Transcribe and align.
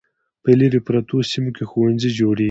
په 0.43 0.49
لیرې 0.59 0.79
پرتو 0.87 1.17
سیمو 1.31 1.51
کې 1.55 1.63
ښوونځي 1.69 2.09
جوړیږي. 2.19 2.39